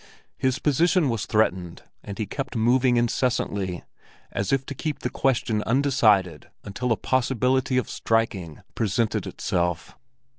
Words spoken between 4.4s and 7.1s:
if to keep the question undecided until a